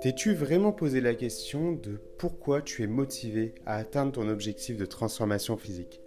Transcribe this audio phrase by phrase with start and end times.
[0.00, 4.86] T'es-tu vraiment posé la question de pourquoi tu es motivé à atteindre ton objectif de
[4.86, 6.00] transformation physique?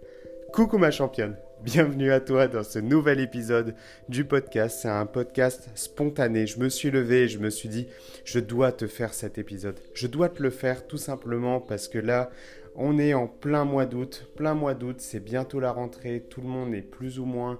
[0.52, 3.74] Coucou ma championne, bienvenue à toi dans ce nouvel épisode
[4.08, 4.78] du podcast.
[4.82, 6.46] C'est un podcast spontané.
[6.46, 7.88] Je me suis levé et je me suis dit,
[8.24, 9.78] je dois te faire cet épisode.
[9.94, 12.30] Je dois te le faire tout simplement parce que là,
[12.76, 14.28] on est en plein mois d'août.
[14.36, 16.24] Plein mois d'août, c'est bientôt la rentrée.
[16.28, 17.58] Tout le monde est plus ou moins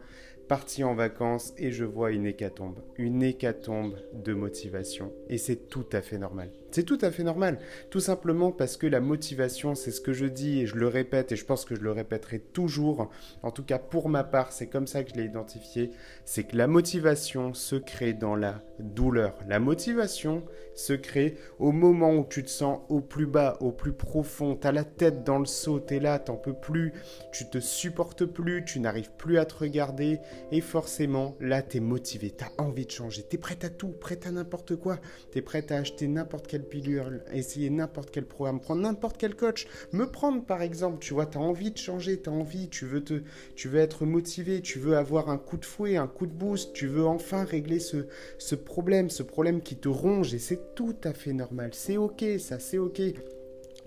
[0.49, 5.13] parti en vacances et je vois une hécatombe, une hécatombe de motivation.
[5.29, 6.51] Et c'est tout à fait normal.
[6.71, 7.61] C'est tout à fait normal,
[7.91, 11.31] tout simplement parce que la motivation, c'est ce que je dis et je le répète
[11.31, 13.13] et je pense que je le répéterai toujours,
[13.45, 15.93] en tout cas pour ma part, c'est comme ça que je l'ai identifié,
[16.25, 19.39] c'est que la motivation se crée dans la douleur.
[19.47, 20.43] La motivation
[20.75, 24.67] se crée au moment où tu te sens au plus bas, au plus profond, tu
[24.67, 26.93] as la tête dans le seau, tu es là, t'en peux plus,
[27.33, 30.19] tu te supportes plus, tu n'arrives plus à te regarder
[30.53, 33.69] et forcément là tu es motivé, tu as envie de changer, tu es prêt à
[33.69, 34.99] tout, prêt à n'importe quoi,
[35.33, 39.35] tu es prêt à acheter n'importe quel pilule, essayer n'importe quel programme, prendre n'importe quel
[39.35, 42.69] coach, me prendre par exemple, tu vois, tu as envie de changer, tu as envie,
[42.69, 43.23] tu veux, te,
[43.55, 46.73] tu veux être motivé, tu veux avoir un coup de fouet, un coup de boost,
[46.73, 48.07] tu veux enfin régler ce,
[48.39, 52.25] ce problème, ce problème qui te ronge et c'est tout à fait normal, c'est ok
[52.39, 53.01] ça, c'est ok.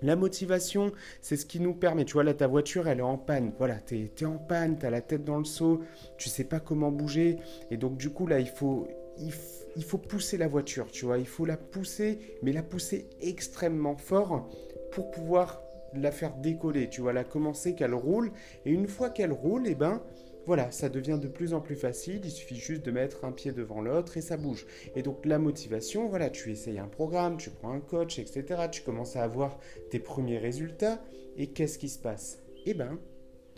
[0.02, 2.04] La motivation, c'est ce qui nous permet.
[2.04, 3.52] Tu vois, là, ta voiture, elle est en panne.
[3.58, 5.82] Voilà, tu es, en panne, tu as la tête dans le seau,
[6.16, 7.38] tu sais pas comment bouger.
[7.70, 8.88] Et donc, du coup, là, il faut,
[9.18, 9.32] il
[9.78, 11.18] il faut pousser la voiture, tu vois.
[11.18, 14.48] Il faut la pousser, mais la pousser extrêmement fort
[14.90, 15.62] pour pouvoir
[15.94, 18.32] la faire décoller, tu vois, la commencer qu'elle roule.
[18.66, 20.02] Et une fois qu'elle roule, eh ben,
[20.48, 22.22] voilà, ça devient de plus en plus facile.
[22.24, 24.64] Il suffit juste de mettre un pied devant l'autre et ça bouge.
[24.96, 28.62] Et donc la motivation, voilà, tu essayes un programme, tu prends un coach, etc.
[28.72, 29.58] Tu commences à avoir
[29.90, 31.02] tes premiers résultats.
[31.36, 32.38] Et qu'est-ce qui se passe?
[32.64, 32.98] Eh ben,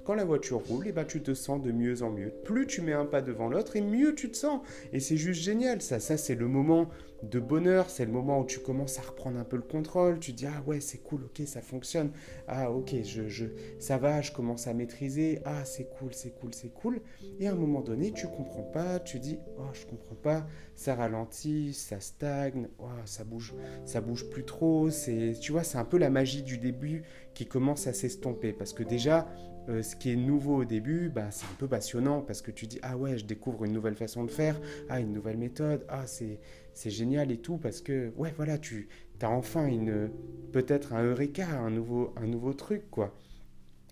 [0.03, 2.33] quand la voiture roule, eh ben, tu te sens de mieux en mieux.
[2.43, 4.61] Plus tu mets un pas devant l'autre, et mieux tu te sens.
[4.93, 6.01] Et c'est juste génial, ça.
[6.01, 6.89] Ça, c'est le moment
[7.23, 10.19] de bonheur, c'est le moment où tu commences à reprendre un peu le contrôle.
[10.21, 12.13] Tu dis, ah ouais, c'est cool, ok, ça fonctionne.
[12.49, 13.47] Ah ok, je, je,
[13.79, 15.41] ça va, je commence à maîtriser.
[15.45, 17.01] Ah, c'est cool, c'est cool, c'est cool.
[17.39, 20.95] Et à un moment donné, tu comprends pas, tu dis, oh, je comprends pas, ça
[20.95, 23.55] ralentit, ça stagne, oh, ça bouge,
[23.85, 24.91] ça bouge plus trop.
[24.91, 27.03] C'est, tu vois, c'est un peu la magie du début
[27.35, 28.53] qui commence à s'estomper.
[28.53, 29.29] Parce que déjà,
[29.69, 32.67] euh, ce qui est nouveau au début, bah, c'est un peu passionnant parce que tu
[32.67, 36.07] dis ah ouais, je découvre une nouvelle façon de faire, ah une nouvelle méthode, ah
[36.07, 36.41] c'est
[36.75, 38.89] c'est génial et tout parce que ouais voilà, tu
[39.21, 40.11] as enfin une
[40.53, 43.15] peut-être un eureka, un nouveau un nouveau truc quoi.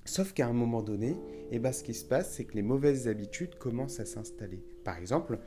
[0.05, 1.11] Sauf qu'à un moment donné,
[1.50, 4.65] et eh ben, ce qui se passe, c'est que les mauvaises habitudes commencent à s'installer.
[4.83, 5.38] Par exemple,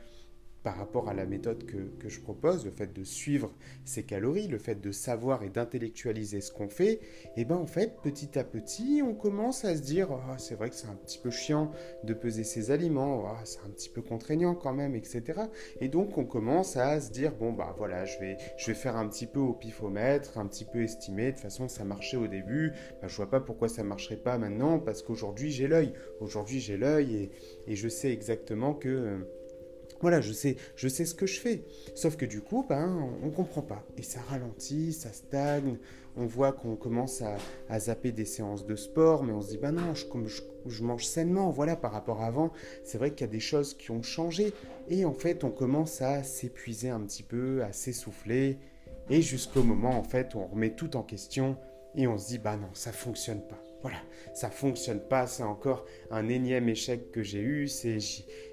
[0.62, 3.52] par rapport à la méthode que, je propose, le fait de suivre
[3.84, 7.00] ses calories, le fait de savoir et d'intellectualiser ce qu'on fait, et
[7.38, 10.70] eh ben en fait, petit à petit, on commence à se dire ah, c'est vrai
[10.70, 11.72] que c'est un petit peu chiant
[12.04, 15.42] de peser ses aliments, ah, c'est un petit peu contraignant quand même, etc.
[15.80, 18.96] Et donc on commence à se dire bon bah voilà, je vais, je vais faire
[18.96, 21.26] un petit peu au pifomètre, un petit peu estimer.
[21.26, 24.38] De toute façon, ça marchait au début, bah, je vois pas pourquoi ça marcherait pas
[24.38, 25.92] maintenant parce qu'aujourd'hui j'ai l'œil.
[26.20, 27.30] Aujourd'hui j'ai l'œil et,
[27.72, 29.26] et, je sais exactement que
[30.02, 31.64] voilà, je sais, je sais ce que je fais.
[31.94, 33.84] Sauf que du coup, ben, on ne comprend pas.
[33.96, 35.78] Et ça ralentit, ça stagne.
[36.16, 39.72] On voit qu'on commence à, zapper des séances de sport, mais on se dit, ben
[39.72, 40.04] non, je,
[40.66, 41.50] je, mange sainement.
[41.50, 42.52] Voilà, par rapport à avant,
[42.84, 44.52] c'est vrai qu'il y a des choses qui ont changé.
[44.88, 48.58] Et en fait, on commence à s'épuiser un petit peu, à s'essouffler.
[49.08, 51.56] Et jusqu'au moment, en fait, on remet tout en question
[51.94, 53.71] et on se dit, bah non, ça fonctionne pas.
[53.82, 53.98] Voilà,
[54.32, 57.98] ça fonctionne pas, c'est encore un énième échec que j'ai eu, c'est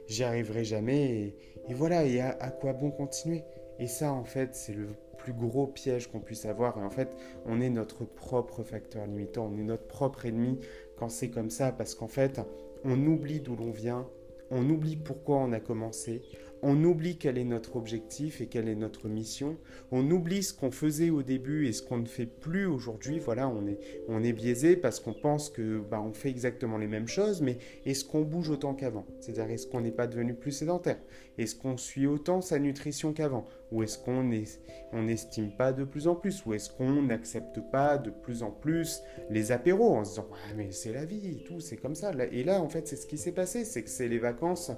[0.08, 1.36] j'y arriverai jamais,
[1.68, 3.44] et, voilà, et à, quoi bon continuer.
[3.78, 4.88] Et ça, en fait, c'est le
[5.20, 9.52] plus gros piège qu'on puisse avoir, et en fait, on est notre propre facteur limitant,
[9.54, 10.60] on est notre propre ennemi
[10.98, 12.42] quand c'est comme ça, parce qu'en fait,
[12.84, 14.10] on oublie d'où l'on vient,
[14.50, 16.24] on oublie pourquoi on a commencé,
[16.62, 19.58] on oublie quel est notre objectif et quelle est notre mission.
[19.92, 23.20] On oublie ce qu'on faisait au début et ce qu'on ne fait plus aujourd'hui.
[23.20, 26.88] Voilà, on est, on est biaisé parce qu'on pense que bah, on fait exactement les
[26.88, 29.06] mêmes choses, mais est-ce qu'on bouge autant qu'avant?
[29.20, 31.00] C'est-à-dire, est-ce qu'on n'est pas devenu plus sédentaire?
[31.38, 33.46] Est-ce qu'on suit autant sa nutrition qu'avant?
[33.72, 36.46] Ou est-ce qu'on n'estime pas de plus en plus?
[36.46, 40.28] Ou est-ce qu'on n'accepte pas de plus en plus les apéros en se disant,
[40.58, 42.12] mais c'est la vie tout, c'est comme ça.
[42.32, 44.72] Et là, en fait, c'est ce qui s'est passé, c'est que c'est les vacances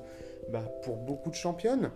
[0.50, 1.92] bah, pour beaucoup de championnes.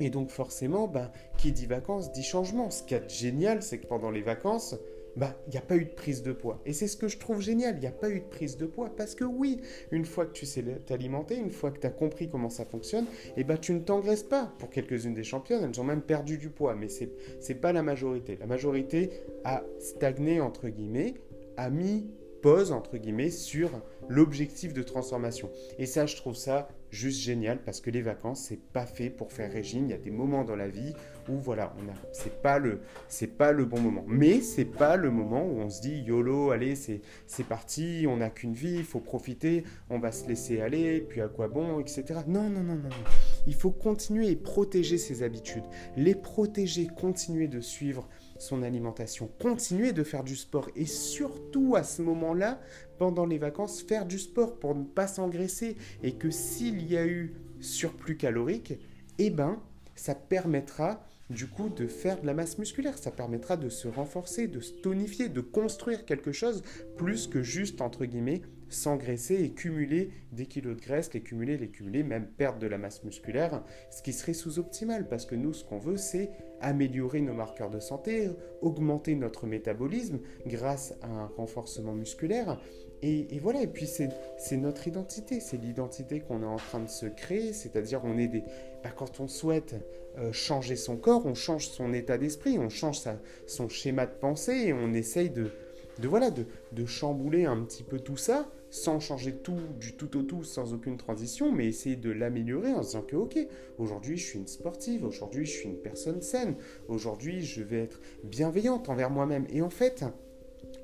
[0.00, 2.70] Et donc forcément, bah, qui dit vacances dit changement.
[2.70, 4.76] Ce qui est génial, c'est que pendant les vacances,
[5.16, 6.60] bah, il n'y a pas eu de prise de poids.
[6.64, 8.66] Et c'est ce que je trouve génial, il n'y a pas eu de prise de
[8.66, 8.94] poids.
[8.96, 9.60] Parce que oui,
[9.90, 13.04] une fois que tu sais t'alimenter, une fois que tu as compris comment ça fonctionne,
[13.36, 14.52] et eh bah, tu ne t'engraisses pas.
[14.58, 16.76] Pour quelques-unes des championnes, elles ont même perdu du poids.
[16.76, 18.36] Mais ce n'est pas la majorité.
[18.36, 19.10] La majorité
[19.44, 21.14] a stagné, entre guillemets,
[21.56, 22.06] a mis
[22.40, 23.70] pause, entre guillemets, sur
[24.08, 25.50] l'objectif de transformation.
[25.78, 29.32] Et ça, je trouve ça juste génial parce que les vacances c'est pas fait pour
[29.32, 29.86] faire régime.
[29.86, 30.94] Il y a des moments dans la vie
[31.28, 34.04] où voilà, on c'est pas le, bon moment.
[34.06, 38.18] Mais c'est pas le moment où on se dit yolo, allez, c'est, c'est parti, on
[38.18, 41.80] n'a qu'une vie, il faut profiter, on va se laisser aller, puis à quoi bon,
[41.80, 42.04] etc.
[42.26, 43.04] Non, non, non, non, non.
[43.46, 45.64] Il faut continuer et protéger ses habitudes,
[45.96, 48.08] les protéger, continuer de suivre
[48.38, 52.60] son alimentation, continuer de faire du sport et surtout à ce moment-là,
[52.98, 57.06] pendant les vacances, faire du sport pour ne pas s'engraisser et que s'il y a
[57.06, 58.74] eu surplus calorique,
[59.18, 59.60] eh ben,
[59.94, 62.98] ça permettra du coup de faire de la masse musculaire.
[62.98, 66.62] Ça permettra de se renforcer, de se tonifier, de construire quelque chose
[66.96, 71.70] plus que juste, entre guillemets, s'engraisser et cumuler des kilos de graisse, les cumuler, les
[71.70, 75.64] cumuler, même perdre de la masse musculaire, ce qui serait sous-optimal parce que nous, ce
[75.64, 76.30] qu'on veut, c'est
[76.60, 78.28] améliorer nos marqueurs de santé,
[78.60, 82.60] augmenter notre métabolisme grâce à un renforcement musculaire.
[83.02, 87.06] Et, voilà, et puis c'est notre identité, c'est l'identité qu'on est en train de se
[87.06, 88.42] créer, c'est-à-dire on est des...
[88.82, 89.76] Bah, quand on souhaite
[90.18, 93.00] euh, changer son corps, on change son état d'esprit, on change
[93.46, 95.52] son schéma de pensée et on essaye de,
[96.00, 100.16] de, voilà, de, de chambouler un petit peu tout ça sans changer tout du tout
[100.16, 103.38] au tout, sans aucune transition, mais essayer de l'améliorer en se disant que ok,
[103.78, 106.56] aujourd'hui je suis une sportive, aujourd'hui je suis une personne saine,
[106.88, 109.46] aujourd'hui je vais être bienveillante envers moi-même.
[109.50, 110.04] Et en fait,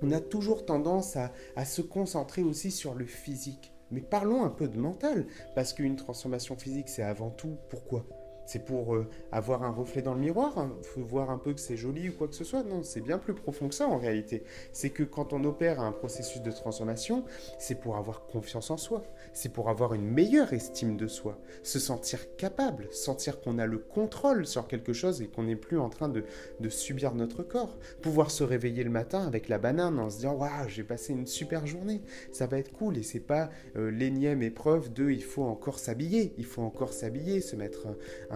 [0.03, 3.73] on a toujours tendance à, se concentrer aussi sur le physique.
[3.91, 8.07] Mais parlons un peu de mental, parce qu'une transformation physique, c'est avant tout pourquoi?
[8.47, 11.77] C'est pour euh, avoir un reflet dans le miroir, hein, voir un peu que c'est
[11.77, 12.63] joli ou quoi que ce soit.
[12.63, 14.43] Non, c'est bien plus profond que ça en réalité.
[14.73, 17.25] C'est que quand on opère un processus de transformation,
[17.59, 19.03] c'est pour avoir confiance en soi,
[19.33, 23.79] c'est pour avoir une meilleure estime de soi, se sentir capable, sentir qu'on a le
[23.79, 26.25] contrôle sur quelque chose et qu'on n'est plus en train de,
[26.69, 27.77] subir notre corps.
[28.03, 31.27] Pouvoir se réveiller le matin avec la banane en se disant Waouh, j'ai passé une
[31.27, 32.01] super journée,
[32.33, 32.99] ça va être cool.
[32.99, 37.41] Et c'est pas euh, l'énième épreuve de il faut encore s'habiller, il faut encore s'habiller,
[37.41, 37.87] se mettre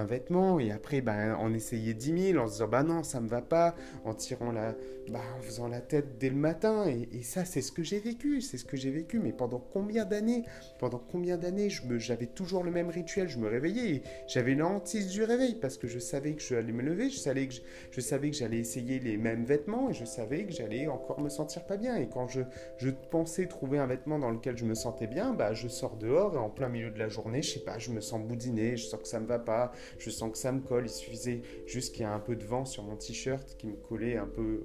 [0.04, 3.28] vêtement et après ben, en essayer 10 000 en se disant bah non ça me
[3.28, 3.74] va pas
[4.04, 4.74] en tirant la
[5.10, 6.84] bah, en faisant la tête dès le matin.
[6.86, 9.18] Et, ça c'est ce que j'ai vécu c'est ce que j'ai vécu.
[9.18, 10.44] Mais pendant combien d'années
[10.78, 15.08] pendant combien d'années je j'avais toujours le même rituel je me réveillais j'avais une hantise
[15.08, 17.54] du réveil parce que je savais que je allais me lever je savais que
[17.90, 21.28] je, savais que j'allais essayer les mêmes vêtements et je savais que j'allais encore me
[21.28, 21.96] sentir pas bien.
[21.96, 22.42] Et quand je,
[22.78, 26.34] je pensais trouver un vêtement dans lequel je me sentais bien bah je sors dehors
[26.34, 28.84] et en plein milieu de la journée je sais pas je me sens boudiné je
[28.84, 30.87] sens que ça me va pas je sens que ça me colle.
[30.87, 33.76] Il suffisait juste qu'il y ait un peu de vent sur mon t-shirt qui me
[33.76, 34.62] collait un peu,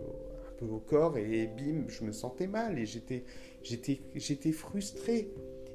[0.50, 3.24] un peu au corps et bim, je me sentais mal et j'étais,
[3.64, 5.31] j'étais, j'étais frustré.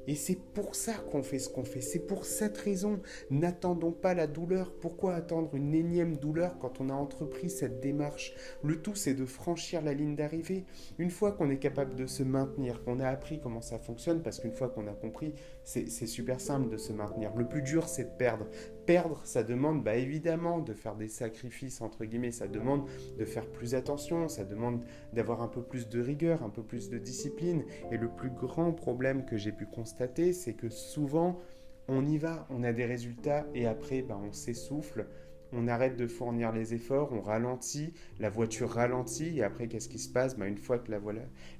[0.09, 1.81] Et c'est pour ça qu'on fait ce qu'on fait.
[1.81, 2.99] C'est pour cette raison.
[3.29, 4.73] N'attendons pas la douleur.
[4.73, 8.33] Pourquoi attendre une énième douleur quand on a entrepris cette démarche?
[8.63, 10.65] Le tout, c'est de franchir la ligne d'arrivée.
[10.97, 14.39] Une fois qu'on est capable de se maintenir, qu'on a appris comment ça fonctionne, parce
[14.39, 15.35] qu'une fois qu'on a compris,
[15.69, 17.35] c'est super simple de se maintenir.
[17.35, 18.47] Le plus dur, c'est de perdre.
[18.87, 22.31] Perdre, ça demande bah, évidemment de faire des sacrifices, entre guillemets.
[22.31, 22.87] Ça demande
[23.19, 24.27] de faire plus attention.
[24.27, 24.83] Ça demande
[25.13, 27.63] d'avoir un peu plus de rigueur, un peu plus de discipline.
[27.91, 31.39] Et le plus grand problème que j'ai pu constater, c'est que souvent,
[31.87, 35.05] on y va, on a des résultats et après, ben, on s'essouffle,
[35.53, 39.99] on arrête de fournir les efforts, on ralentit, la voiture ralentit et après, qu'est-ce qui
[39.99, 40.35] se passe?
[40.35, 40.99] Ben, Une fois que la,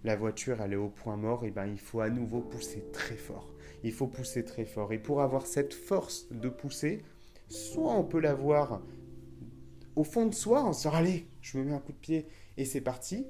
[0.03, 3.15] la voiture elle est au point mort, et ben, il faut à nouveau pousser très
[3.15, 3.53] fort.
[3.83, 4.91] Il faut pousser très fort.
[4.93, 7.03] Et pour avoir cette force de pousser,
[7.47, 8.81] soit on peut l'avoir
[9.95, 12.65] au fond de soi en se allez, je me mets un coup de pied et
[12.65, 13.25] c'est parti,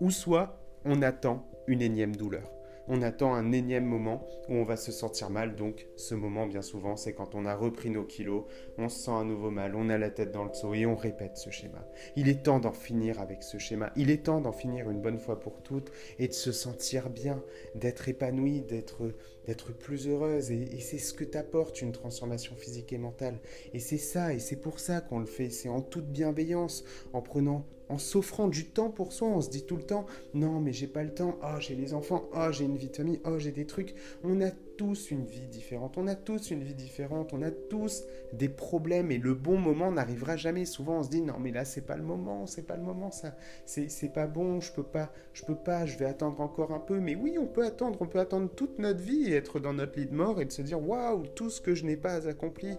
[0.00, 2.50] ou soit on attend une énième douleur
[2.88, 5.56] on attend un énième moment où on va se sentir mal.
[5.56, 8.44] Donc ce moment, bien souvent, c'est quand on a repris nos kilos,
[8.78, 10.96] on se sent à nouveau mal, on a la tête dans le seau et on
[10.96, 11.86] répète ce schéma.
[12.16, 13.92] Il est temps d'en finir avec ce schéma.
[13.96, 17.42] Il est temps d'en finir une bonne fois pour toutes et de se sentir bien,
[17.74, 19.14] d'être épanoui, d'être
[19.46, 20.50] d'être plus heureuse.
[20.50, 23.40] Et, et c'est ce que t'apporte une transformation physique et mentale.
[23.72, 25.50] Et c'est ça, et c'est pour ça qu'on le fait.
[25.50, 29.64] C'est en toute bienveillance, en prenant en s'offrant du temps pour soi, on se dit
[29.64, 32.64] tout le temps non mais j'ai pas le temps, oh j'ai les enfants, oh j'ai
[32.64, 33.94] une vie de famille, oh j'ai des trucs.
[34.24, 38.04] On a tous une vie différente, on a tous une vie différente, on a tous
[38.32, 40.64] des problèmes et le bon moment n'arrivera jamais.
[40.64, 43.10] Souvent on se dit non mais là c'est pas le moment, c'est pas le moment,
[43.10, 43.34] ça
[43.66, 46.98] c'est pas bon, je peux pas, je peux pas, je vais attendre encore un peu.
[46.98, 49.98] Mais oui on peut attendre, on peut attendre toute notre vie et être dans notre
[49.98, 52.78] lit de mort et de se dire waouh tout ce que je n'ai pas accompli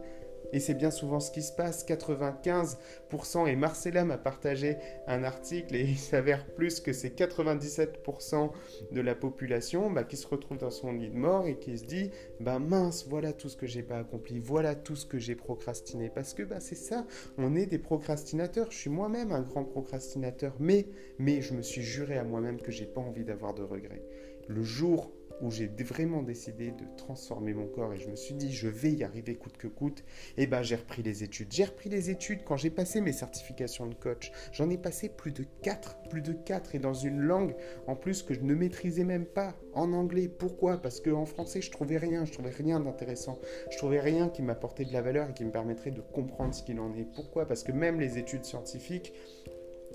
[0.53, 1.85] et c'est bien souvent ce qui se passe.
[1.85, 8.51] 95%, et Marcella m'a partagé un article, et il s'avère plus que c'est 97%
[8.91, 11.85] de la population bah, qui se retrouve dans son lit de mort et qui se
[11.85, 15.35] dit bah mince, voilà tout ce que j'ai pas accompli, voilà tout ce que j'ai
[15.35, 16.09] procrastiné.
[16.09, 17.05] Parce que bah, c'est ça,
[17.37, 18.71] on est des procrastinateurs.
[18.71, 22.71] Je suis moi-même un grand procrastinateur, mais, mais je me suis juré à moi-même que
[22.71, 24.03] j'ai pas envie d'avoir de regrets.
[24.47, 25.11] Le jour
[25.41, 28.91] où j'ai vraiment décidé de transformer mon corps et je me suis dit je vais
[28.91, 30.03] y arriver coûte que coûte,
[30.37, 31.51] et eh ben j'ai repris les études.
[31.51, 34.31] J'ai repris les études quand j'ai passé mes certifications de coach.
[34.51, 37.55] J'en ai passé plus de 4, plus de 4 et dans une langue
[37.87, 40.27] en plus que je ne maîtrisais même pas en anglais.
[40.27, 40.81] Pourquoi?
[40.81, 43.39] Parce qu'en français je trouvais rien, je trouvais rien d'intéressant.
[43.71, 46.63] Je trouvais rien qui m'apportait de la valeur et qui me permettrait de comprendre ce
[46.63, 47.07] qu'il en est.
[47.15, 47.47] Pourquoi?
[47.47, 49.13] Parce que même les études scientifiques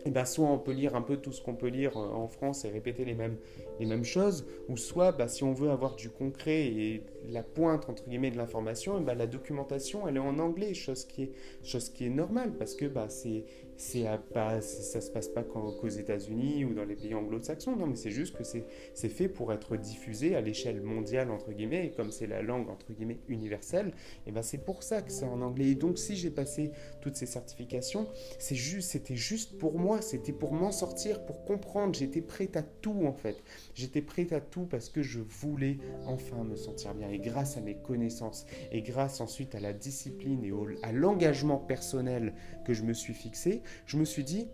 [0.05, 2.29] eh ben, soit on peut lire un peu tout ce qu'on peut lire euh, en
[2.29, 3.37] France et répéter les mêmes,
[3.81, 7.89] les mêmes choses, ou soit bah, si on veut avoir du concret et la pointe
[7.89, 11.33] entre guillemets de l'information, eh ben, la documentation elle est en anglais, chose qui est,
[11.63, 13.45] chose qui est normale parce que bah, c'est,
[13.77, 18.37] ça se passe pas qu'aux États-Unis ou dans les pays anglo-saxons, non, mais c'est juste
[18.37, 18.65] que c'est,
[19.09, 22.93] fait pour être diffusé à l'échelle mondiale entre guillemets, et comme c'est la langue entre
[22.93, 23.93] guillemets universelle,
[24.27, 25.69] et ben c'est pour ça que c'est en anglais.
[25.69, 28.09] Et donc si j'ai passé toutes ces certifications,
[28.51, 31.95] juste, c'était juste pour moi c'était pour m'en sortir, pour comprendre.
[31.95, 33.37] J'étais prête à tout en fait.
[33.75, 37.08] J'étais prête à tout parce que je voulais enfin me sentir bien.
[37.09, 42.35] Et grâce à mes connaissances et grâce ensuite à la discipline et à l'engagement personnel
[42.65, 44.49] que je me suis fixé, je me suis dit,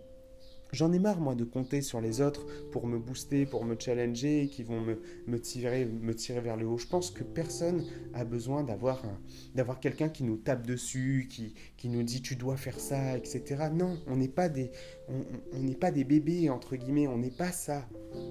[0.75, 4.49] J'en ai marre, moi, de compter sur les autres pour me booster, pour me challenger,
[4.51, 6.77] qui vont me, me, tirer, me tirer vers le haut.
[6.77, 9.01] Je pense que personne a besoin d'avoir,
[9.53, 13.69] d'avoir quelqu'un qui nous tape dessus, qui, qui nous dit tu dois faire ça, etc.
[13.71, 14.71] Non, on n'est pas, des,
[15.07, 17.87] on, n'est pas des bébés, entre guillemets, on n'est pas ça.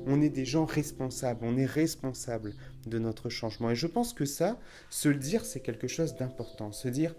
[0.06, 2.54] On est des gens responsables, on est responsable
[2.88, 3.70] de notre changement.
[3.70, 4.58] Et je pense que ça,
[4.90, 6.72] se le dire, c'est quelque chose d'important.
[6.72, 7.14] Se dire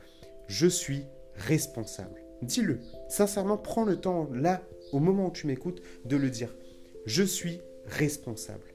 [0.48, 1.06] je suis
[1.36, 2.22] responsable.
[2.42, 2.80] Dis-le.
[3.10, 6.54] Sincèrement, prends le temps là au moment où tu m'écoutes, de le dire.
[7.06, 8.75] Je suis responsable.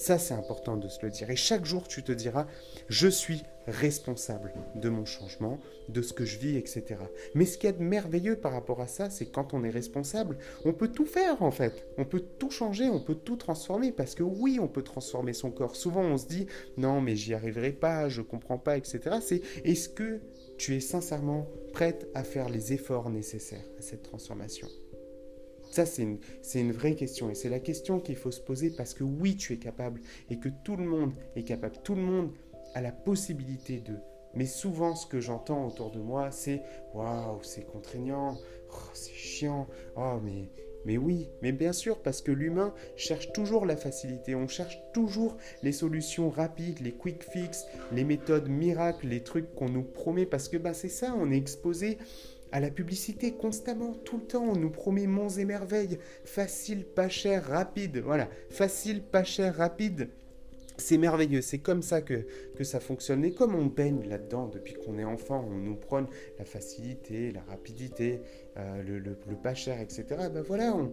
[0.00, 1.28] Ça, c'est important de se le dire.
[1.28, 2.46] Et chaque jour, tu te diras,
[2.88, 5.58] je suis responsable de mon changement,
[5.90, 6.96] de ce que je vis, etc.
[7.34, 10.72] Mais ce qui est merveilleux par rapport à ça, c'est quand on est responsable, on
[10.72, 11.86] peut tout faire en fait.
[11.98, 13.92] On peut tout changer, on peut tout transformer.
[13.92, 15.76] Parce que oui, on peut transformer son corps.
[15.76, 16.46] Souvent, on se dit,
[16.78, 19.18] non, mais j'y arriverai pas, je comprends pas, etc.
[19.20, 20.22] C'est est-ce que
[20.56, 24.66] tu es sincèrement prête à faire les efforts nécessaires à cette transformation?
[25.70, 27.30] Ça, c'est une, vraie question.
[27.30, 30.38] Et c'est la question qu'il faut se poser parce que oui, tu es capable et
[30.38, 31.76] que tout le monde est capable.
[31.82, 32.32] Tout le monde
[32.74, 33.94] a la possibilité de.
[34.34, 36.62] Mais souvent, ce que j'entends autour de moi, c'est
[36.94, 38.36] Waouh, c'est contraignant,
[38.72, 40.50] oh, c'est chiant, oh, mais.
[40.86, 45.36] Mais oui, mais bien sûr, parce que l'humain cherche toujours la facilité, on cherche toujours
[45.62, 50.48] les solutions rapides, les quick fix, les méthodes miracles, les trucs qu'on nous promet, parce
[50.48, 51.98] que bah, c'est ça, on est exposé
[52.52, 54.44] à la publicité constamment, tout le temps.
[54.44, 57.98] On nous promet monts et merveilles, facile, pas cher, rapide.
[57.98, 60.10] Voilà, facile, pas cher, rapide.
[60.80, 63.24] C'est merveilleux, c'est comme ça que, que ça fonctionne.
[63.24, 66.06] Et comme on baigne là-dedans depuis qu'on est enfant, on nous prône
[66.38, 68.20] la facilité, la rapidité,
[68.56, 70.04] euh, le, le, pas cher, etc.
[70.32, 70.92] Ben voilà, on,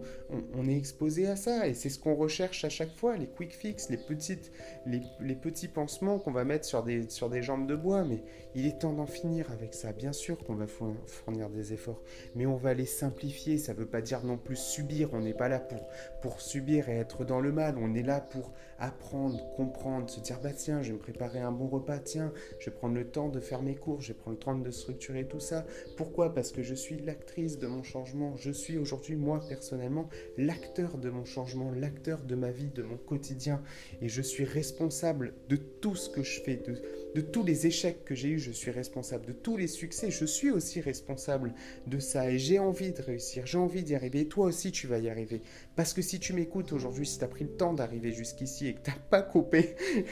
[0.54, 1.66] on, est exposé à ça.
[1.66, 4.52] Et c'est ce qu'on recherche à chaque fois, les quick fix, les, petites,
[4.86, 8.04] les, les petits pansements qu'on va mettre sur des, sur des jambes de bois.
[8.04, 8.22] Mais
[8.54, 9.92] il est temps d'en finir avec ça.
[9.92, 12.02] Bien sûr qu'on va fournir des efforts,
[12.34, 13.58] mais on va les simplifier.
[13.58, 15.10] Ça ne veut pas dire non plus subir.
[15.14, 15.88] On n'est pas là pour,
[16.22, 17.76] pour subir et être dans le mal.
[17.78, 21.52] On est là pour apprendre, comprendre se dire bah tiens, je vais me préparer un
[21.52, 24.36] bon repas, tiens, je vais prendre le temps de faire mes cours, je vais prendre
[24.36, 25.64] le temps de structurer tout ça.
[25.96, 26.34] Pourquoi?
[26.34, 28.36] Parce que je suis l'actrice de mon changement.
[28.36, 32.96] Je suis aujourd'hui, moi personnellement, l'acteur de mon changement, l'acteur de ma vie, de mon
[32.96, 33.62] quotidien.
[34.02, 36.80] Et je suis responsable de tout ce que je fais, de,
[37.14, 39.26] de tous les échecs que j'ai eus, je suis responsable.
[39.26, 41.54] De tous les succès, je suis aussi responsable
[41.86, 42.30] de ça.
[42.30, 44.20] Et j'ai envie de réussir, j'ai envie d'y arriver.
[44.20, 45.42] Et toi aussi, tu vas y arriver.
[45.76, 48.74] Parce que si tu m'écoutes aujourd'hui, si tu as pris le temps d'arriver jusqu'ici et
[48.74, 49.67] que tu n'as pas coupé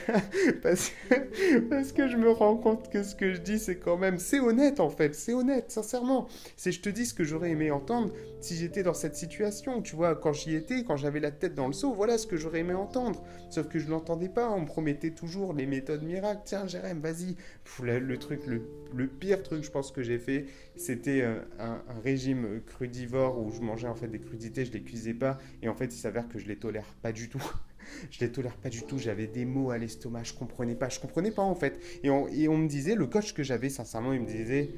[0.63, 0.93] parce,
[1.93, 4.81] que, je me rends compte que ce que je dis, c'est quand même, c'est honnête
[4.81, 6.29] en fait, c'est honnête, sincèrement.
[6.57, 9.97] C'est je te dis ce que j'aurais aimé entendre si j'étais dans cette situation, tu
[9.97, 12.61] vois, quand j'y étais, quand j'avais la tête dans le seau, voilà ce que j'aurais
[12.61, 13.23] aimé entendre.
[13.51, 16.43] Sauf que je l'entendais pas, on me promettait toujours les méthodes miracles.
[16.45, 17.37] Tiens, Jérém, vas-y.
[17.83, 20.47] Le, truc, le, pire truc, je pense que j'ai fait,
[20.77, 25.15] c'était euh, un, régime crudivore où je mangeais en fait des crudités, je les cuisais
[25.15, 27.43] pas, et en fait, il s'avère que je les tolère pas du tout.
[28.11, 28.99] Je les tolère pas du tout.
[28.99, 31.81] J'avais des mots à l'estomac, je comprenais pas, je comprenais pas en fait.
[32.02, 34.71] Et on, me disait, le coach que j'avais, sincèrement, il me disait,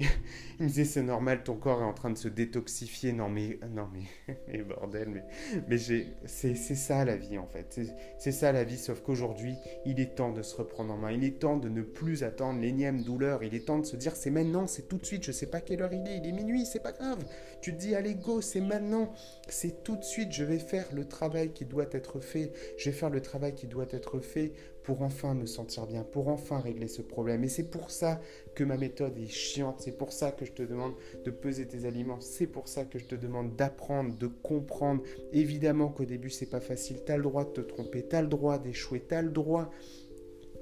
[0.00, 3.12] il me disait c'est normal, ton corps est en train de se détoxifier.
[3.12, 5.24] Non mais, non mais, mais bordel, mais,
[5.68, 7.80] mais c'est ça la vie en fait.
[8.18, 9.54] C'est ça la vie, sauf qu'aujourd'hui,
[9.86, 11.12] il est temps de se reprendre en main.
[11.12, 13.42] Il est temps de ne plus attendre l'énième douleur.
[13.42, 15.24] Il est temps de se dire c'est maintenant, c'est tout de suite.
[15.24, 17.24] Je sais pas quelle heure il est, il est minuit, c'est pas grave.
[17.60, 19.12] Tu te dis allez go, c'est maintenant,
[19.48, 20.32] c'est tout de suite.
[20.32, 22.52] Je vais faire le travail qui doit être fait.
[22.76, 24.52] Je vais faire le travail qui doit être fait
[24.88, 27.44] pour enfin me sentir bien, pour enfin régler ce problème.
[27.44, 28.22] Et c'est pour ça
[28.54, 30.94] que ma méthode est chiante, c'est pour ça que je te demande
[31.26, 35.02] de peser tes aliments, c'est pour ça que je te demande d'apprendre, de comprendre.
[35.34, 38.22] Évidemment qu'au début c'est pas facile, tu as le droit de te tromper, tu as
[38.22, 39.70] le droit d'échouer, tu as le droit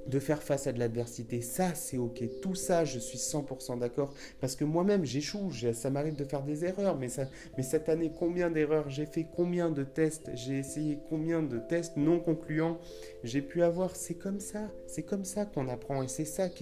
[0.08, 2.22] de faire face à de l'adversité, ça c'est ok.
[2.40, 4.12] Tout ça, je suis 100% d'accord.
[4.40, 5.50] Parce que moi-même, j'échoue.
[5.72, 6.96] Ça m'arrive de faire des erreurs.
[6.98, 7.24] Mais, ça,
[7.56, 9.26] mais cette année, combien d'erreurs j'ai fait?
[9.34, 10.98] Combien de tests J'ai essayé?
[11.08, 12.78] Combien de tests non concluants
[13.24, 13.96] j'ai pu avoir?
[13.96, 14.70] C'est comme ça.
[14.86, 16.02] C'est comme ça qu'on apprend.
[16.02, 16.56] Et c'est ça qui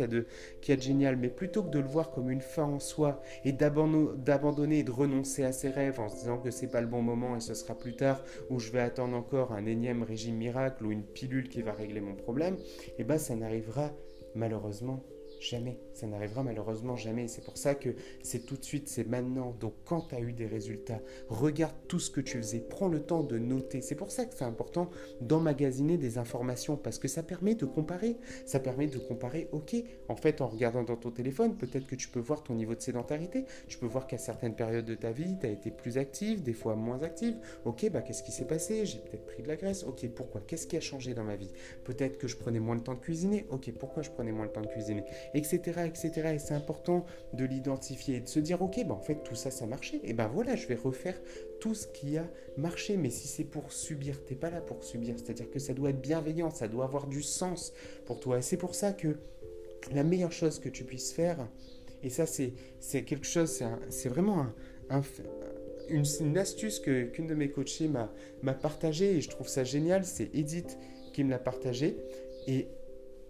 [0.61, 1.17] qui a de génial.
[1.17, 4.91] Mais plutôt que de le voir comme une fin en soi et d'abandonner et de
[4.91, 7.55] renoncer à ses rêves en se disant que c'est pas le bon moment et ce
[7.55, 11.49] sera plus tard, ou je vais attendre encore un énième régime miracle ou une pilule
[11.49, 13.91] qui va régler mon problème, et eh ben ça n'arrivera
[14.35, 15.03] malheureusement
[15.45, 15.79] jamais.
[15.93, 17.29] Ça n'arrivera malheureusement jamais.
[17.29, 17.91] C'est pour ça que
[18.23, 19.55] c'est tout de suite, c'est maintenant.
[19.61, 22.61] Donc quand tu as eu des résultats, regarde tout ce que tu faisais.
[22.61, 23.81] Prends le temps de noter.
[23.81, 28.17] C'est pour ça que c'est important d'emmagasiner des informations parce que ça permet de comparer.
[28.47, 29.77] Ça permet de comparer, ok,
[30.09, 32.81] en fait en regardant dans ton téléphone, peut-être que tu peux voir ton niveau de
[32.81, 33.45] sédentarité.
[33.69, 36.53] Tu peux voir qu'à certaines périodes de ta vie, tu as été plus active, des
[36.53, 37.37] fois moins active.
[37.65, 38.87] Ok, bah qu'est-ce qui s'est passé?
[38.87, 39.85] J'ai peut-être pris de la graisse.
[39.85, 40.41] Ok, pourquoi?
[40.41, 41.51] Qu'est-ce qui a changé dans ma vie?
[41.85, 43.47] Peut-être que je prenais moins de temps de cuisiner.
[43.51, 45.05] Ok, pourquoi je prenais moins de temps de cuisiner?
[45.35, 46.33] Etc etc.
[46.35, 49.51] Et c'est important de l'identifier et de se dire, ok, ben en fait tout ça,
[49.51, 50.01] ça marchait.
[50.05, 51.21] Et ben voilà, je vais refaire
[51.61, 52.25] tout ce qui a
[52.57, 52.97] marché.
[52.97, 55.15] Mais si c'est pour subir, t'es pas là pour subir.
[55.17, 57.73] C'est-à-dire que ça doit être bienveillant, ça doit avoir du sens
[58.07, 58.39] pour toi.
[58.39, 59.17] Et c'est pour ça que
[59.93, 61.49] la meilleure chose que tu puisses faire,
[62.03, 64.47] et ça c'est quelque chose, c'est vraiment
[64.91, 65.03] un,
[65.89, 70.35] une, une, astuce qu'une de mes coachées m'a partagée et je trouve ça génial, c'est
[70.35, 70.79] Edith
[71.13, 71.97] qui me l'a partagé.
[72.47, 72.69] Et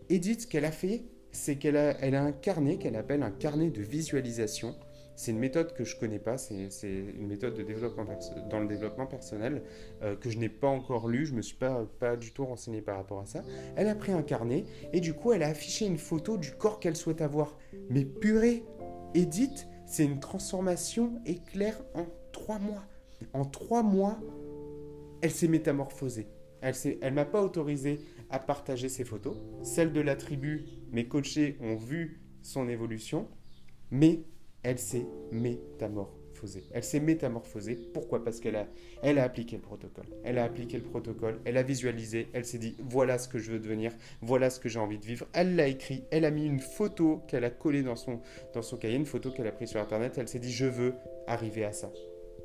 [0.09, 4.75] Edith, qu'elle a fait, c'est qu'elle a, un carnet qu'elle appelle un carnet de visualisation.
[5.17, 8.05] C'est une méthode que je ne connais pas, c'est une méthode de développement
[8.51, 9.63] dans le développement personnel
[10.03, 11.87] euh, que je n'ai pas encore lu, je ne me suis pas,
[12.17, 13.43] du tout renseigné par rapport à ça.
[13.77, 16.81] Elle a pris un carnet et du coup elle a affiché une photo du corps
[16.81, 17.57] qu'elle souhaite avoir.
[17.91, 18.65] Mais purée,
[19.15, 22.85] Edith, c'est une transformation éclair en trois mois.
[23.33, 24.19] En trois mois,
[25.21, 26.27] elle s'est métamorphosée.
[26.61, 28.01] Elle ne m'a pas autorisé
[28.31, 29.37] à partager ses photos.
[29.63, 30.65] Celles de la tribu,
[30.95, 33.29] mes coachés ont vu son évolution,
[33.91, 34.21] mais
[34.63, 36.63] elle s'est métamorphosée.
[36.73, 37.77] Elle s'est métamorphosée.
[37.93, 38.23] Pourquoi?
[38.23, 38.69] Parce qu'elle a,
[39.03, 40.05] elle a appliqué le protocole.
[40.23, 43.51] Elle a appliqué le protocole, elle a visualisé, elle s'est dit voilà ce que je
[43.51, 43.93] veux devenir,
[44.23, 45.27] voilà ce que j'ai envie de vivre.
[45.33, 48.21] Elle l'a écrit, elle a mis une photo qu'elle a collée dans son,
[48.55, 50.15] dans son cahier, une photo qu'elle a prise sur Internet.
[50.17, 50.95] Elle s'est dit je veux
[51.27, 51.91] arriver à ça.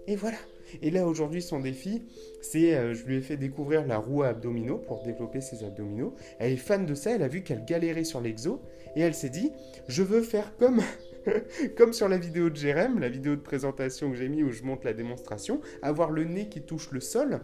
[0.08, 0.38] Et voilà.
[0.82, 2.04] Et là, aujourd'hui, son défi,
[2.42, 6.16] c'est, euh, je lui ai fait découvrir la roue à abdominaux pour développer ses abdominaux.
[6.40, 8.62] Elle est fan de ça, elle a vu qu'elle galérait sur l'exo,
[8.96, 9.52] et elle s'est dit,
[9.88, 10.82] je veux faire comme,
[11.78, 14.64] comme sur la vidéo de Jérém, la vidéo de présentation que j'ai mis où je
[14.64, 17.42] montre la démonstration, avoir le nez qui touche le sol,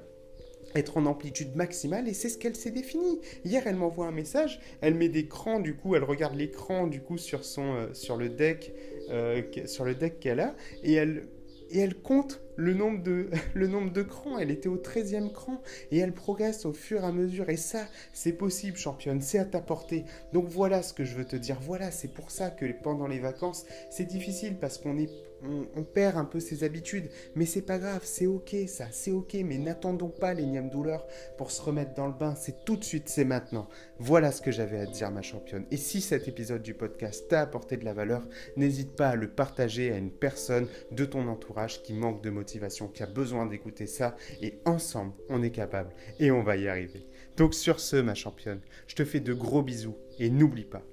[0.75, 3.21] être en amplitude maximale et c'est ce qu'elle s'est défini.
[3.45, 7.01] Hier, elle m'envoie un message, elle met des crans du coup, elle regarde l'écran du
[7.01, 8.73] coup sur son euh, sur le deck
[9.09, 11.27] euh, sur le deck qu'elle a et elle
[11.71, 14.37] et elle compte le nombre de, le nombre de crans.
[14.37, 17.49] Elle était au 13e cran et elle progresse au fur et à mesure.
[17.49, 20.05] Et ça, c'est possible, championne, c'est à ta portée.
[20.33, 21.57] Donc voilà ce que je veux te dire.
[21.61, 25.09] Voilà, c'est pour ça que pendant les vacances, c'est difficile parce qu'on est
[25.43, 29.35] on, perd un peu ses habitudes, mais c'est pas grave, c'est ok ça, c'est ok,
[29.45, 31.05] mais n'attendons pas l'énième douleur
[31.37, 33.67] pour se remettre dans le bain, c'est tout de suite, c'est maintenant.
[33.99, 35.65] Voilà ce que j'avais à te dire ma championne.
[35.71, 39.29] Et si cet épisode du podcast t'a apporté de la valeur, n'hésite pas à le
[39.29, 43.87] partager à une personne de ton entourage qui manque de motivation, qui a besoin d'écouter
[43.87, 47.07] ça, et ensemble, on est capable, et on va y arriver.
[47.37, 50.83] Donc sur ce, ma championne, je te fais de gros bisous, et n'oublie pas,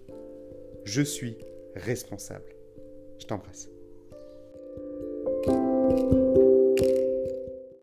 [0.85, 1.39] je suis
[1.75, 2.55] responsable.
[3.19, 3.69] Je t'embrasse.